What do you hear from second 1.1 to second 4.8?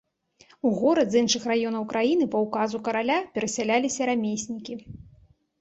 з іншых раёнаў краіны па ўказу караля перасяляліся рамеснікі.